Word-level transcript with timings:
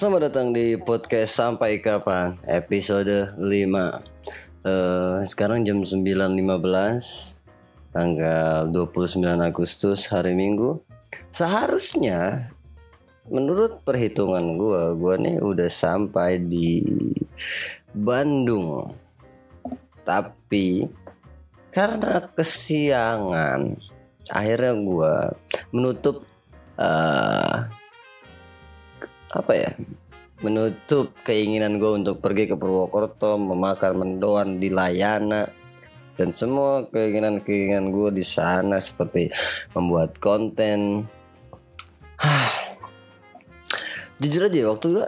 Selamat 0.00 0.32
datang 0.32 0.56
di 0.56 0.80
podcast 0.80 1.36
Sampai 1.36 1.76
Kapan 1.76 2.32
episode 2.48 3.36
5 3.36 3.44
Eh, 4.64 5.20
Sekarang 5.28 5.60
jam 5.60 5.84
9.15 5.84 7.44
Tanggal 7.92 8.64
29 8.72 9.20
Agustus 9.44 10.08
hari 10.08 10.32
Minggu. 10.32 10.80
Seharusnya 11.36 12.48
menurut 13.28 13.84
perhitungan 13.84 14.56
gua 14.56 14.96
Gua 14.96 15.20
nih 15.20 15.36
udah 15.36 15.68
sampai 15.68 16.40
di 16.48 16.80
Bandung. 17.92 18.96
Tapi 20.00 20.88
karena 21.76 22.24
kesiangan 22.32 23.76
Akhirnya 24.32 24.72
gua 24.80 25.36
menutup 25.68 26.24
eh, 26.80 27.68
apa 29.30 29.52
ya 29.54 29.70
menutup 30.40 31.12
keinginan 31.22 31.76
gue 31.76 32.00
untuk 32.00 32.18
pergi 32.24 32.48
ke 32.48 32.56
Purwokerto 32.56 33.36
memakan 33.36 33.92
mendoan 34.00 34.56
di 34.56 34.72
Layana 34.72 35.44
dan 36.16 36.32
semua 36.32 36.84
keinginan-keinginan 36.92 37.92
gue 37.92 38.12
di 38.12 38.24
sana 38.24 38.76
seperti 38.76 39.32
membuat 39.72 40.20
konten. 40.20 41.08
Jujur 44.20 44.52
aja 44.52 44.68
waktu 44.68 44.86
gue 45.00 45.06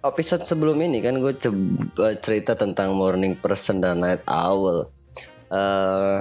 episode 0.00 0.44
sebelum 0.48 0.80
ini 0.80 1.04
kan 1.04 1.20
gue 1.20 1.36
coba 1.36 2.16
cerita 2.20 2.56
tentang 2.56 2.96
morning 2.96 3.36
person 3.36 3.84
dan 3.84 4.00
night 4.00 4.24
owl. 4.24 4.88
Eh, 5.52 6.20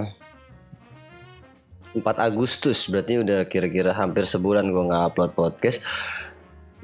4 1.96 2.04
Agustus 2.20 2.90
berarti 2.92 3.24
udah 3.24 3.48
kira-kira 3.48 3.96
hampir 3.96 4.28
sebulan 4.28 4.68
gue 4.68 4.84
nggak 4.84 5.04
upload 5.14 5.32
podcast 5.32 5.88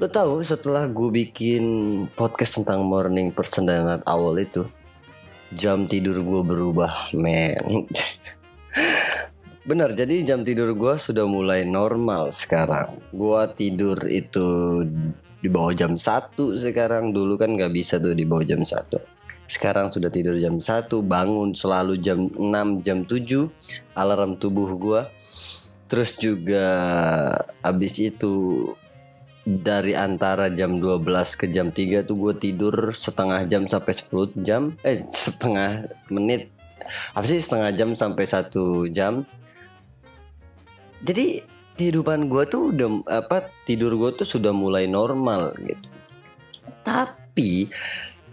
Lo 0.00 0.08
tahu 0.08 0.40
setelah 0.40 0.88
gue 0.88 1.12
bikin 1.12 1.64
podcast 2.16 2.64
tentang 2.64 2.88
morning 2.88 3.28
person 3.28 3.68
dan 3.68 3.84
night 3.84 4.00
owl 4.08 4.32
itu 4.40 4.64
Jam 5.52 5.84
tidur 5.84 6.24
gue 6.24 6.40
berubah 6.40 7.12
men. 7.12 7.84
Benar 9.68 9.92
jadi 9.92 10.24
jam 10.24 10.40
tidur 10.40 10.72
gue 10.72 10.96
sudah 10.96 11.28
mulai 11.28 11.68
normal 11.68 12.32
sekarang. 12.32 12.96
Gue 13.12 13.44
tidur 13.52 14.00
itu 14.08 14.80
di 15.44 15.52
bawah 15.52 15.76
jam 15.76 16.00
1 16.00 16.32
sekarang. 16.56 17.12
Dulu 17.12 17.36
kan 17.36 17.52
gak 17.52 17.68
bisa 17.68 18.00
tuh 18.00 18.16
di 18.16 18.24
bawah 18.24 18.48
jam 18.48 18.64
1 18.64 18.96
Sekarang 19.44 19.92
sudah 19.92 20.08
tidur 20.08 20.32
jam 20.40 20.64
1 20.64 20.88
Bangun 21.04 21.52
selalu 21.52 22.00
jam 22.00 22.24
6 22.24 22.80
jam 22.80 23.04
7 23.04 23.52
Alarm 24.00 24.40
tubuh 24.40 24.72
gue 24.80 25.04
Terus 25.92 26.16
juga 26.16 26.64
abis 27.60 28.00
itu 28.00 28.64
dari 29.44 29.96
antara 29.96 30.52
jam 30.52 30.76
12 30.78 31.40
ke 31.40 31.46
jam 31.48 31.72
3 31.72 32.04
tuh 32.04 32.16
gue 32.16 32.34
tidur 32.36 32.92
setengah 32.92 33.48
jam 33.48 33.64
sampai 33.64 33.92
10 33.96 34.44
jam. 34.44 34.76
Eh 34.84 35.00
setengah 35.04 35.88
menit. 36.12 36.52
Apa 37.16 37.24
sih 37.24 37.40
setengah 37.40 37.72
jam 37.72 37.90
sampai 37.96 38.24
satu 38.28 38.86
jam? 38.92 39.24
Jadi 41.00 41.40
kehidupan 41.80 42.28
gue 42.28 42.44
tuh 42.44 42.76
udah 42.76 42.90
apa 43.08 43.48
tidur 43.64 43.96
gue 43.96 44.20
tuh 44.20 44.28
sudah 44.28 44.52
mulai 44.52 44.84
normal 44.84 45.56
gitu. 45.56 45.88
Tapi 46.84 47.72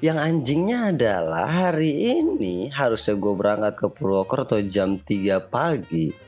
yang 0.04 0.20
anjingnya 0.20 0.94
adalah 0.94 1.48
hari 1.48 2.20
ini 2.22 2.70
harusnya 2.70 3.16
gue 3.18 3.34
berangkat 3.34 3.74
ke 3.80 3.88
Purwokerto 3.90 4.60
jam 4.68 5.00
3 5.00 5.40
pagi 5.48 6.27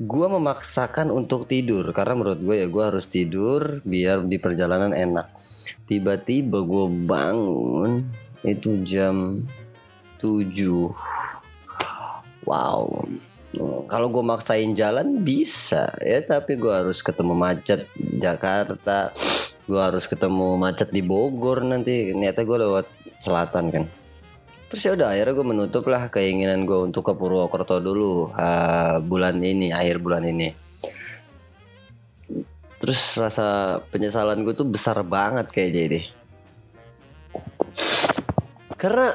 gue 0.00 0.26
memaksakan 0.26 1.12
untuk 1.12 1.44
tidur 1.44 1.84
karena 1.92 2.16
menurut 2.16 2.40
gue 2.40 2.56
ya 2.64 2.66
gue 2.68 2.84
harus 2.84 3.06
tidur 3.08 3.84
biar 3.84 4.24
di 4.24 4.36
perjalanan 4.40 4.92
enak. 4.92 5.28
Tiba-tiba 5.86 6.62
gue 6.62 6.86
bangun 7.06 8.08
itu 8.46 8.80
jam 8.84 9.44
7 10.18 10.92
wow. 12.48 12.86
Kalau 13.90 14.06
gue 14.14 14.22
maksain 14.22 14.78
jalan 14.78 15.26
bisa 15.26 15.90
ya 15.98 16.22
tapi 16.22 16.54
gue 16.54 16.70
harus 16.70 17.02
ketemu 17.02 17.34
macet 17.34 17.90
Jakarta. 17.96 19.10
Gue 19.66 19.78
harus 19.78 20.06
ketemu 20.06 20.58
macet 20.58 20.90
di 20.90 21.02
Bogor 21.02 21.62
nanti. 21.62 22.14
Niatnya 22.14 22.44
gue 22.46 22.58
lewat 22.58 22.86
selatan 23.20 23.70
kan 23.70 23.84
Terus 24.70 24.86
ya 24.86 24.94
udah 24.94 25.10
akhirnya 25.10 25.34
gue 25.34 25.46
menutup 25.50 25.84
lah 25.90 26.06
keinginan 26.06 26.62
gue 26.62 26.78
untuk 26.78 27.02
ke 27.02 27.12
Purwokerto 27.18 27.82
dulu 27.82 28.30
uh, 28.30 29.02
bulan 29.02 29.42
ini 29.42 29.74
akhir 29.74 29.98
bulan 29.98 30.22
ini. 30.22 30.54
Terus 32.78 33.18
rasa 33.18 33.76
penyesalan 33.90 34.46
gue 34.46 34.54
tuh 34.54 34.70
besar 34.70 35.02
banget 35.02 35.50
kayak 35.50 35.70
jadi. 35.74 36.00
Karena 38.78 39.10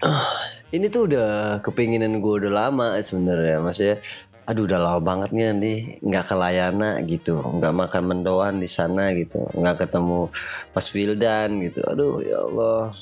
uh, 0.00 0.28
ini 0.72 0.88
tuh 0.88 1.06
udah 1.12 1.60
kepinginan 1.60 2.18
gue 2.24 2.34
udah 2.48 2.52
lama 2.66 2.96
sebenarnya 3.04 3.60
maksudnya. 3.60 4.00
Aduh 4.46 4.62
udah 4.62 4.78
lama 4.78 5.00
banget 5.02 5.34
nih 5.34 5.44
nanti 5.50 5.72
nggak 6.06 6.24
ke 6.30 6.34
Layana 6.38 7.02
gitu, 7.02 7.34
nggak 7.42 7.74
makan 7.82 8.02
mendoan 8.06 8.62
di 8.62 8.70
sana 8.70 9.10
gitu, 9.10 9.42
nggak 9.42 9.84
ketemu 9.84 10.30
Mas 10.70 10.86
Wildan 10.94 11.50
gitu. 11.66 11.82
Aduh 11.82 12.22
ya 12.22 12.46
Allah, 12.46 12.94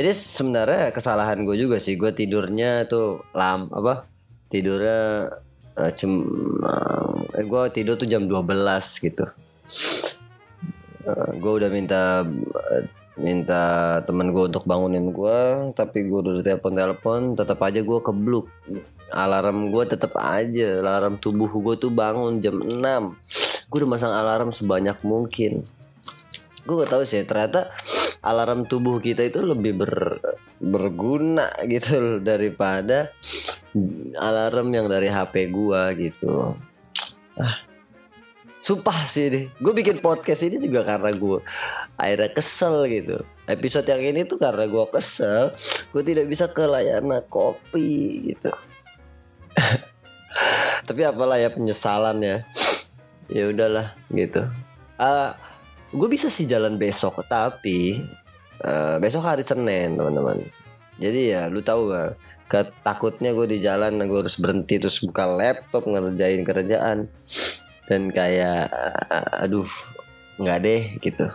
jadi 0.00 0.16
sebenarnya 0.16 0.96
kesalahan 0.96 1.44
gue 1.44 1.60
juga 1.60 1.76
sih. 1.76 2.00
Gue 2.00 2.08
tidurnya 2.16 2.88
tuh 2.88 3.20
lam 3.36 3.68
apa? 3.68 4.08
Tidurnya 4.48 5.28
uh, 5.76 5.92
cuma 5.92 6.24
eh, 7.36 7.44
gue 7.44 7.62
tidur 7.76 8.00
tuh 8.00 8.08
jam 8.08 8.24
12 8.24 8.40
gitu. 8.80 9.28
Uh, 11.04 11.30
gue 11.36 11.52
udah 11.52 11.68
minta 11.68 12.24
uh, 12.24 12.82
minta 13.20 14.00
temen 14.08 14.32
gue 14.32 14.48
untuk 14.48 14.64
bangunin 14.64 15.12
gue 15.12 15.68
tapi 15.76 16.08
gue 16.08 16.16
udah 16.16 16.40
telepon 16.40 16.72
telepon 16.72 17.20
tetap 17.36 17.60
aja 17.60 17.84
gue 17.84 17.98
kebluk. 18.00 18.48
Alarm 19.12 19.68
gue 19.68 19.84
tetap 19.84 20.16
aja 20.16 20.80
alarm 20.80 21.20
tubuh 21.20 21.52
gue 21.52 21.76
tuh 21.76 21.92
bangun 21.92 22.40
jam 22.40 22.56
6 22.56 22.72
gue 23.68 23.78
udah 23.84 23.90
masang 24.00 24.16
alarm 24.16 24.48
sebanyak 24.48 24.96
mungkin. 25.04 25.60
Gue 26.64 26.88
gak 26.88 26.88
tahu 26.88 27.04
sih 27.04 27.20
ternyata 27.28 27.68
alarm 28.20 28.68
tubuh 28.68 29.00
kita 29.00 29.24
itu 29.24 29.40
lebih 29.40 29.80
ber, 29.80 30.20
berguna 30.60 31.48
gitu 31.64 32.20
daripada 32.20 33.12
alarm 34.20 34.68
yang 34.72 34.86
dari 34.88 35.08
HP 35.08 35.48
gua 35.48 35.92
gitu. 35.96 36.56
Ah, 37.40 37.64
sumpah 38.60 39.08
sih 39.08 39.26
deh. 39.32 39.44
Gue 39.56 39.72
bikin 39.72 40.04
podcast 40.04 40.44
ini 40.44 40.60
juga 40.60 40.84
karena 40.84 41.10
gue 41.16 41.40
akhirnya 41.96 42.30
kesel 42.30 42.84
gitu. 42.92 43.24
Episode 43.48 43.88
yang 43.88 44.02
ini 44.14 44.28
tuh 44.28 44.36
karena 44.36 44.68
gue 44.68 44.84
kesel, 44.92 45.50
gue 45.90 46.02
tidak 46.04 46.26
bisa 46.28 46.46
ke 46.52 46.68
layanan 46.68 47.24
kopi 47.26 48.30
gitu. 48.30 48.52
Tapi 50.86 51.00
apalah 51.02 51.40
ya 51.40 51.50
penyesalan 51.50 52.20
ya. 52.20 52.36
Ya 53.30 53.48
udahlah 53.48 53.96
gitu. 54.12 54.46
Uh, 55.00 55.32
gue 55.90 56.08
bisa 56.08 56.30
sih 56.30 56.46
jalan 56.46 56.78
besok 56.78 57.26
tapi 57.26 57.98
uh, 58.62 58.96
besok 59.02 59.26
hari 59.26 59.42
Senin 59.42 59.98
teman-teman. 59.98 60.38
Jadi 61.00 61.34
ya 61.34 61.48
lu 61.50 61.64
tahu 61.64 61.90
gak 61.90 62.14
ketakutnya 62.50 63.34
gue 63.34 63.46
di 63.46 63.58
jalan 63.62 63.98
gue 63.98 64.18
harus 64.20 64.38
berhenti 64.38 64.78
terus 64.78 65.02
buka 65.02 65.26
laptop 65.26 65.86
ngerjain 65.86 66.42
kerjaan. 66.46 67.10
Dan 67.90 68.14
kayak 68.14 68.70
uh, 69.10 69.42
aduh 69.42 69.66
nggak 70.38 70.58
deh 70.62 70.82
gitu. 71.02 71.26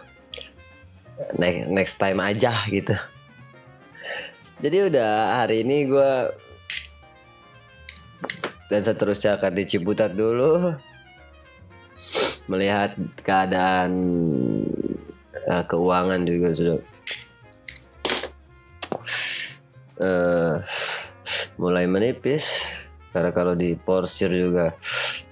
Next 1.36 1.68
next 1.68 1.96
time 2.00 2.20
aja 2.24 2.64
gitu. 2.72 2.96
Jadi 4.64 4.88
udah 4.88 5.44
hari 5.44 5.68
ini 5.68 5.84
gue 5.84 6.12
dan 8.72 8.82
seterusnya 8.82 9.36
akan 9.36 9.52
di 9.52 9.64
Ciputat 9.68 10.16
dulu 10.16 10.74
melihat 12.46 12.94
keadaan 13.26 13.92
uh, 15.48 15.64
keuangan 15.66 16.22
juga 16.28 16.48
sudah 16.54 16.78
uh, 20.02 20.56
mulai 21.58 21.86
menipis. 21.88 22.66
Karena 23.16 23.32
kalau 23.32 23.56
di 23.56 23.80
porsir 23.80 24.28
juga 24.28 24.76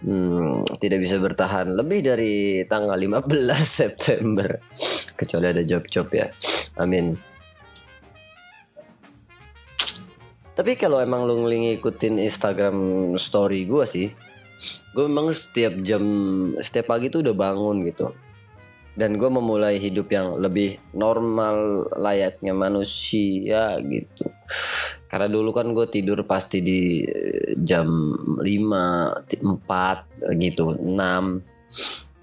hmm, 0.07 0.79
tidak 0.79 1.03
bisa 1.03 1.19
bertahan 1.19 1.67
lebih 1.75 1.99
dari 1.99 2.63
tanggal 2.63 2.95
15 2.95 3.27
September. 3.83 4.47
Kecuali 5.19 5.51
ada 5.51 5.63
job-job 5.67 6.07
ya. 6.15 6.31
Amin. 6.79 7.19
Tapi 10.53 10.77
kalau 10.77 11.01
emang 11.01 11.25
lu 11.25 11.43
ngikutin 11.43 12.21
Instagram 12.23 12.77
story 13.17 13.65
gue 13.65 13.85
sih 13.89 14.07
gue 14.93 15.03
memang 15.09 15.33
setiap 15.33 15.77
jam 15.81 16.03
setiap 16.59 16.93
pagi 16.93 17.09
tuh 17.09 17.25
udah 17.25 17.35
bangun 17.35 17.83
gitu. 17.87 18.13
Dan 18.93 19.17
gue 19.17 19.25
memulai 19.25 19.81
hidup 19.81 20.05
yang 20.13 20.37
lebih 20.37 20.77
normal 20.93 21.89
layaknya 21.97 22.53
manusia 22.53 23.81
gitu. 23.81 24.29
Karena 25.09 25.25
dulu 25.25 25.49
kan 25.49 25.73
gue 25.73 25.89
tidur 25.89 26.21
pasti 26.29 26.61
di 26.61 27.01
eh, 27.01 27.57
jam 27.57 27.89
5, 28.37 28.45
4 28.45 30.37
gitu 30.37 30.77
6 30.77 31.53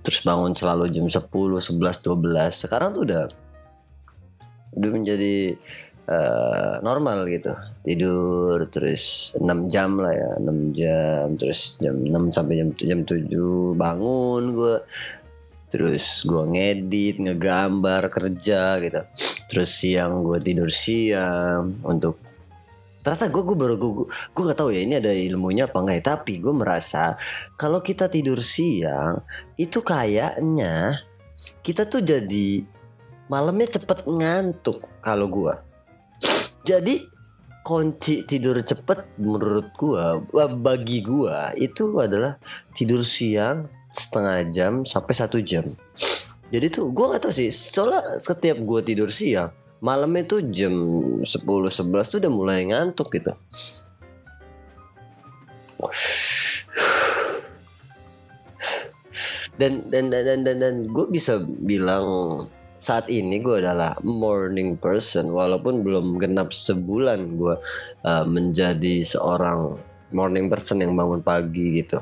terus 0.00 0.24
bangun 0.24 0.56
selalu 0.56 0.88
jam 0.88 1.06
10 1.06 1.28
11 1.28 1.76
12 1.76 2.64
sekarang 2.66 2.96
tuh 2.96 3.04
udah 3.04 3.24
udah 4.70 4.90
menjadi 4.90 5.58
uh, 6.10 6.82
normal 6.82 7.24
gitu. 7.30 7.54
Tidur 7.86 8.66
terus 8.68 9.32
6 9.38 9.72
jam 9.72 9.96
lah 9.96 10.12
ya 10.12 10.30
6 10.42 10.78
jam 10.78 11.24
terus 11.38 11.78
jam 11.78 11.96
6 11.96 12.34
sampai 12.34 12.54
jam 12.60 12.68
jam 12.74 13.00
7 13.06 13.78
bangun 13.78 14.42
gue 14.52 14.76
terus 15.70 16.26
gue 16.26 16.44
ngedit 16.50 17.22
ngegambar 17.22 18.10
kerja 18.10 18.82
gitu. 18.82 19.00
Terus 19.46 19.70
siang 19.70 20.26
gue 20.26 20.38
tidur 20.42 20.68
siang 20.68 21.78
untuk 21.86 22.18
ternyata 23.00 23.32
gue 23.32 23.42
gue 23.48 23.56
baru 23.56 23.74
gue 23.80 24.12
gue 24.12 24.42
nggak 24.44 24.58
tahu 24.60 24.76
ya 24.76 24.84
ini 24.84 25.00
ada 25.00 25.14
ilmunya 25.14 25.70
apa 25.70 25.78
enggak 25.78 25.96
ya. 26.02 26.04
Tapi 26.18 26.32
gue 26.42 26.52
merasa 26.52 27.14
kalau 27.54 27.78
kita 27.80 28.10
tidur 28.10 28.42
siang 28.42 29.22
itu 29.56 29.78
kayaknya 29.80 31.06
kita 31.64 31.88
tuh 31.88 32.04
jadi 32.04 32.60
malamnya 33.30 33.78
cepet 33.78 34.04
ngantuk 34.10 34.84
kalau 35.00 35.30
gue 35.30 35.69
jadi 36.70 36.94
kunci 37.66 38.22
tidur 38.22 38.62
cepet 38.62 39.18
menurut 39.18 39.74
gue 39.74 40.04
bagi 40.62 41.02
gue 41.02 41.38
itu 41.58 41.90
adalah 41.98 42.38
tidur 42.70 43.02
siang 43.02 43.66
setengah 43.90 44.38
jam 44.54 44.72
sampai 44.86 45.14
satu 45.18 45.42
jam. 45.42 45.66
Jadi 46.50 46.66
tuh 46.70 46.94
gue 46.94 47.06
gak 47.10 47.26
tau 47.26 47.34
sih 47.34 47.50
soalnya 47.50 48.22
setiap 48.22 48.62
gue 48.62 48.80
tidur 48.86 49.10
siang 49.10 49.50
malam 49.82 50.14
itu 50.14 50.38
jam 50.54 50.70
10 51.22 51.26
11 51.26 51.82
tuh 52.06 52.18
udah 52.22 52.32
mulai 52.32 52.70
ngantuk 52.70 53.10
gitu. 53.18 53.34
Dan 59.58 59.90
dan 59.90 60.08
dan 60.08 60.22
dan 60.24 60.40
dan, 60.46 60.56
dan 60.62 60.74
gue 60.86 61.06
bisa 61.10 61.42
bilang 61.42 62.06
saat 62.80 63.12
ini 63.12 63.44
gue 63.44 63.60
adalah 63.60 63.94
morning 64.00 64.80
person 64.80 65.28
walaupun 65.36 65.84
belum 65.84 66.16
genap 66.16 66.56
sebulan 66.56 67.36
gue 67.36 67.54
uh, 68.08 68.24
menjadi 68.24 69.04
seorang 69.04 69.76
morning 70.16 70.48
person 70.48 70.80
yang 70.80 70.96
bangun 70.96 71.20
pagi 71.20 71.84
gitu. 71.84 72.00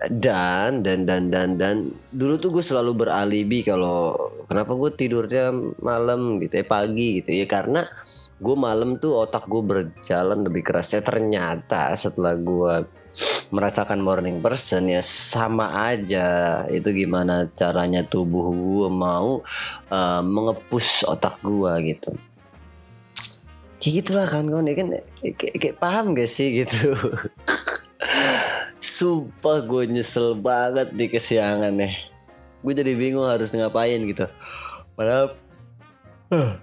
Dan 0.00 0.82
dan 0.82 1.04
dan 1.06 1.30
dan 1.30 1.54
dan 1.54 1.76
dulu 2.10 2.40
tuh 2.40 2.50
gue 2.58 2.64
selalu 2.64 3.06
beralibi 3.06 3.62
kalau 3.62 4.16
kenapa 4.50 4.74
gue 4.74 4.90
tidurnya 4.98 5.52
malam 5.78 6.40
gitu 6.42 6.58
ya 6.58 6.66
pagi 6.66 7.20
gitu 7.20 7.36
ya 7.36 7.44
karena 7.44 7.84
gue 8.40 8.56
malam 8.56 8.96
tuh 8.96 9.28
otak 9.28 9.44
gue 9.44 9.60
berjalan 9.60 10.40
lebih 10.40 10.64
keras 10.64 10.96
ya 10.96 11.04
ternyata 11.04 11.92
setelah 11.92 12.32
gue 12.32 12.74
merasakan 13.50 14.00
morning 14.00 14.38
person 14.38 14.86
ya 14.86 15.02
sama 15.02 15.90
aja 15.90 16.62
itu 16.70 16.90
gimana 16.94 17.50
caranya 17.50 18.06
tubuh 18.06 18.54
gue 18.54 18.88
mau 18.90 19.42
uh, 19.90 20.22
mengepus 20.22 21.02
otak 21.06 21.42
gue 21.42 21.72
gitu 21.90 22.10
kayak 23.82 23.94
gitulah 24.04 24.26
kan 24.30 24.46
ya 24.46 24.74
kan 24.78 24.88
kayak, 25.18 25.56
kayak 25.58 25.76
paham 25.82 26.14
gak 26.14 26.30
sih 26.30 26.62
gitu 26.62 26.94
Sumpah 28.80 29.60
gue 29.60 29.92
nyesel 29.92 30.32
banget 30.40 30.96
di 30.96 31.04
kesiangan 31.12 31.76
nih. 31.76 32.00
Gue 32.64 32.72
jadi 32.72 32.96
bingung 32.96 33.28
harus 33.28 33.52
ngapain 33.52 34.00
gitu. 34.08 34.24
Padahal 34.96 35.36
uh, 36.32 36.56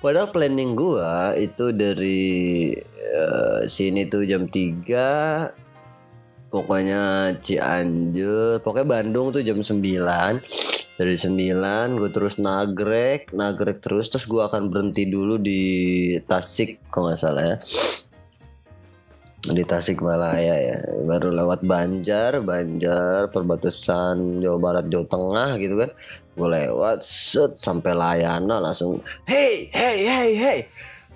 Padahal 0.00 0.32
planning 0.32 0.72
gue 0.72 1.12
itu 1.44 1.76
dari 1.76 2.72
uh, 3.10 3.60
sini 3.66 4.06
tuh 4.06 4.22
jam 4.24 4.46
3 4.46 5.70
Pokoknya 6.50 7.30
Cianjur. 7.38 8.58
Pokoknya 8.66 8.86
Bandung 8.86 9.30
tuh 9.30 9.46
jam 9.46 9.62
9 9.62 9.78
Dari 10.98 11.16
9 11.16 11.96
gue 11.96 12.10
terus 12.10 12.42
nagrek 12.42 13.30
Nagrek 13.30 13.78
terus. 13.78 14.10
Terus 14.10 14.26
gue 14.26 14.42
akan 14.42 14.66
berhenti 14.66 15.06
dulu 15.06 15.38
di 15.38 15.62
Tasik 16.26 16.90
Kalau 16.90 17.14
gak 17.14 17.22
salah 17.22 17.54
ya. 17.54 17.56
Di 19.40 19.62
Tasikmalaya 19.62 20.56
ya. 20.58 20.78
Baru 21.06 21.30
lewat 21.30 21.62
Banjar 21.62 22.42
Banjar 22.42 23.30
perbatasan 23.30 24.42
Jawa 24.42 24.58
Barat 24.58 24.90
Jawa 24.90 25.06
Tengah 25.06 25.50
gitu 25.62 25.78
kan. 25.78 25.90
Gue 26.34 26.48
lewat 26.50 27.06
set 27.06 27.62
sampai 27.62 27.94
Layana 27.94 28.58
langsung 28.58 28.98
hey 29.30 29.70
hey 29.70 29.98
hey 30.02 30.30
hey 30.34 30.60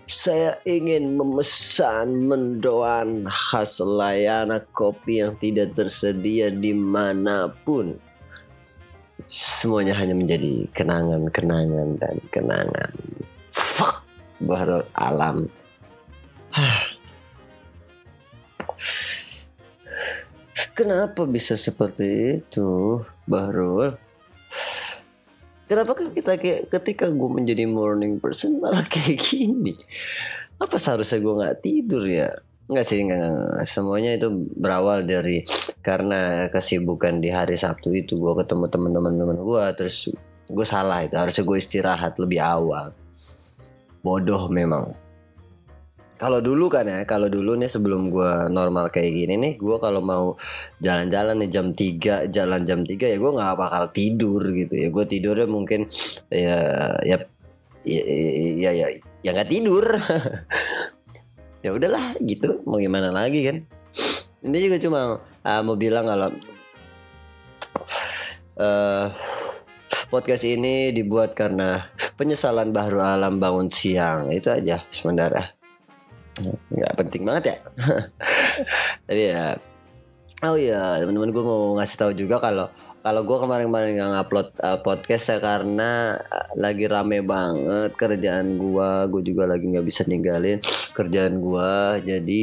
saya 0.05 0.61
ingin 0.69 1.17
memesan 1.17 2.29
mendoan 2.29 3.25
khas 3.29 3.81
Layana 3.81 4.61
kopi 4.77 5.25
yang 5.25 5.33
tidak 5.41 5.73
tersedia 5.73 6.53
di 6.53 6.77
mana 6.77 7.49
pun. 7.49 7.97
Semuanya 9.25 9.97
hanya 9.97 10.13
menjadi 10.13 10.69
kenangan-kenangan 10.77 11.97
dan 11.97 12.21
kenangan. 12.29 12.93
Fuck 13.49 14.05
baru 14.45 14.85
alam. 14.93 15.49
Kenapa 20.77 21.25
bisa 21.25 21.57
seperti 21.57 22.43
itu, 22.45 23.01
Bahrul? 23.25 23.97
Kenapa 25.65 25.97
kan 25.97 26.13
kita 26.13 26.37
kayak 26.37 26.69
ketika 26.69 27.09
gue 27.09 27.31
menjadi 27.31 27.65
morning 27.65 28.21
person 28.21 28.61
malah 28.61 28.85
kayak 28.93 29.17
gini? 29.17 29.73
Apa 30.61 30.77
seharusnya 30.77 31.19
gue 31.25 31.35
nggak 31.41 31.59
tidur 31.65 32.05
ya? 32.05 32.29
Enggak 32.65 32.87
sih, 32.89 33.05
enggak, 33.05 33.69
semuanya 33.69 34.17
itu 34.17 34.29
berawal 34.57 35.05
dari 35.05 35.45
karena 35.85 36.49
kesibukan 36.49 37.21
di 37.21 37.29
hari 37.29 37.61
Sabtu 37.61 37.93
itu 37.93 38.17
gue 38.17 38.33
ketemu 38.41 38.73
teman-teman 38.73 39.13
teman 39.21 39.37
gue 39.37 39.65
terus 39.77 40.09
gue 40.49 40.67
salah 40.69 41.05
itu 41.05 41.13
harusnya 41.17 41.45
gue 41.45 41.59
istirahat 41.61 42.17
lebih 42.17 42.41
awal. 42.41 42.93
Bodoh 44.01 44.49
memang 44.53 45.04
kalau 46.15 46.39
dulu 46.39 46.71
kan 46.71 46.87
ya 46.87 47.03
kalau 47.03 47.27
dulu 47.27 47.59
nih 47.59 47.67
sebelum 47.67 48.07
gue 48.15 48.47
normal 48.47 48.87
kayak 48.95 49.11
gini 49.11 49.35
nih 49.35 49.53
gue 49.59 49.77
kalau 49.83 49.99
mau 49.99 50.39
jalan-jalan 50.79 51.43
nih 51.43 51.51
jam 51.51 51.75
3 51.75 52.31
jalan 52.31 52.63
jam 52.63 52.87
3 52.87 52.95
ya 52.95 53.17
gue 53.19 53.33
nggak 53.35 53.55
bakal 53.59 53.85
tidur 53.91 54.43
gitu 54.55 54.75
ya. 54.79 54.89
Gue 54.95 55.05
tidurnya 55.11 55.51
mungkin 55.51 55.91
ya 56.31 56.59
ya 57.03 57.17
ya 57.83 58.03
ya 58.55 58.71
ya 58.71 58.87
ya 59.23 59.31
nggak 59.35 59.51
tidur. 59.51 59.87
Ya 61.65 61.73
udahlah 61.73 62.21
gitu 62.21 62.61
mau 62.69 62.77
gimana 62.77 63.09
lagi 63.09 63.41
kan? 63.41 63.65
Ini 64.45 64.69
juga 64.69 64.77
cuma 64.77 65.01
uh, 65.17 65.61
mau 65.65 65.81
bilang 65.81 66.05
kalau 66.05 66.29
uh, 68.61 69.09
podcast 70.13 70.45
ini 70.45 70.93
dibuat 70.93 71.33
karena 71.33 71.89
penyesalan 72.21 72.69
Bahru 72.69 73.01
Alam 73.01 73.41
bangun 73.41 73.73
siang 73.73 74.29
itu 74.29 74.53
aja 74.53 74.85
sementara 74.93 75.54
nggak 76.71 76.95
penting 76.99 77.23
banget 77.23 77.45
ya. 77.55 77.57
Tapi 79.07 79.23
ya 79.31 79.47
oh 80.45 80.57
iya 80.61 81.01
teman-teman 81.01 81.31
gue 81.33 81.45
mau 81.45 81.79
ngasih 81.81 81.97
tahu 81.97 82.13
juga 82.13 82.37
kalau 82.43 82.69
kalau 83.05 83.21
gue 83.21 83.37
kemarin-kemarin 83.37 84.01
nggak 84.01 84.11
ngupload 84.17 84.49
uh, 84.65 84.79
podcast 84.81 85.33
ya 85.33 85.39
karena 85.41 86.17
uh, 86.21 86.49
lagi 86.57 86.85
rame 86.89 87.21
banget 87.25 87.93
kerjaan 87.97 88.57
gue 88.57 88.91
gue 89.13 89.23
juga 89.25 89.45
lagi 89.49 89.65
nggak 89.69 89.87
bisa 89.87 90.09
ninggalin 90.09 90.61
kerjaan 90.97 91.41
gue 91.41 91.73
jadi 92.05 92.41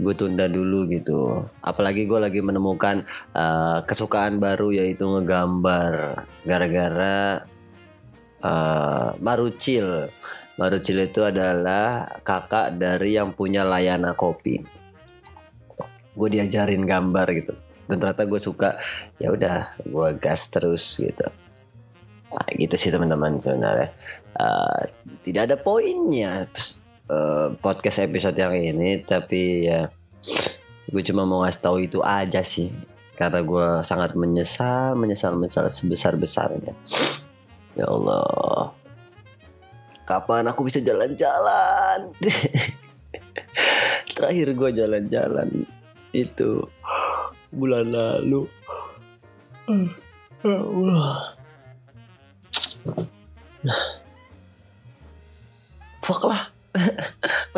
gue 0.00 0.14
tunda 0.16 0.48
dulu 0.48 0.88
gitu. 0.88 1.44
Apalagi 1.60 2.08
gue 2.08 2.16
lagi 2.16 2.40
menemukan 2.40 3.04
uh, 3.36 3.84
kesukaan 3.84 4.40
baru 4.40 4.72
yaitu 4.72 5.04
ngegambar. 5.04 6.24
Gara-gara 6.48 7.44
uh, 8.44 9.16
Marucil 9.20 10.08
Marucil 10.60 11.08
itu 11.08 11.24
adalah 11.24 12.04
kakak 12.20 12.76
dari 12.76 13.16
yang 13.16 13.32
punya 13.32 13.64
layana 13.64 14.12
kopi. 14.12 14.60
Gue 16.12 16.28
diajarin 16.28 16.84
gambar 16.84 17.26
gitu. 17.32 17.56
Dan 17.88 17.96
ternyata 17.96 18.28
gue 18.28 18.36
suka. 18.36 18.76
Ya 19.16 19.32
udah, 19.32 19.72
gue 19.80 20.08
gas 20.20 20.52
terus 20.52 21.00
gitu. 21.00 21.32
Nah, 22.28 22.46
gitu 22.60 22.76
sih 22.76 22.92
teman-teman 22.92 23.40
sebenarnya. 23.40 23.88
Uh, 24.36 24.84
tidak 25.24 25.48
ada 25.48 25.56
poinnya 25.56 26.44
uh, 27.08 27.56
podcast 27.56 28.04
episode 28.04 28.36
yang 28.36 28.52
ini, 28.52 29.00
tapi 29.00 29.64
ya 29.64 29.88
gue 30.92 31.02
cuma 31.08 31.24
mau 31.24 31.40
ngasih 31.40 31.62
tahu 31.64 31.76
itu 31.88 32.04
aja 32.04 32.44
sih. 32.44 32.68
Karena 33.16 33.40
gue 33.40 33.68
sangat 33.80 34.12
menyesal, 34.12 34.92
menyesal, 34.92 35.40
menyesal 35.40 35.72
sebesar 35.72 36.20
besarnya. 36.20 36.76
Ya 37.78 37.86
Allah. 37.86 38.74
Kapan 40.06 40.50
aku 40.50 40.66
bisa 40.66 40.82
jalan-jalan? 40.82 42.10
Terakhir 44.14 44.48
gue 44.52 44.70
jalan-jalan 44.74 45.48
itu 46.10 46.66
bulan 47.54 47.86
lalu. 47.94 48.50
Fuck 56.02 56.26
lah 56.26 56.59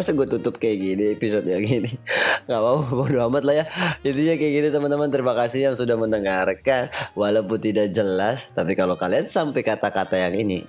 masa 0.03 0.19
gue 0.19 0.27
tutup 0.27 0.59
kayak 0.59 0.83
gini 0.83 1.05
episode 1.15 1.47
yang 1.47 1.63
gini? 1.63 1.95
Nggak 2.51 2.59
mau 2.59 2.83
bodo 2.83 3.23
amat 3.31 3.47
lah 3.47 3.55
ya. 3.63 3.65
Intinya 4.03 4.35
kayak 4.35 4.53
gini 4.59 4.69
teman-teman. 4.75 5.09
Terima 5.15 5.39
kasih 5.39 5.71
yang 5.71 5.75
sudah 5.79 5.95
mendengarkan. 5.95 6.91
Walaupun 7.15 7.63
tidak 7.63 7.95
jelas 7.95 8.51
tapi 8.51 8.75
kalau 8.75 8.99
kalian 8.99 9.31
sampai 9.31 9.63
kata-kata 9.63 10.19
yang 10.19 10.35
ini 10.35 10.67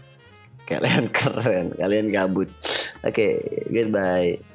kalian 0.69 1.09
keren 1.09 1.73
kalian 1.73 2.13
gabut. 2.13 2.53
Oke 3.01 3.09
okay, 3.09 3.33
goodbye 3.73 4.52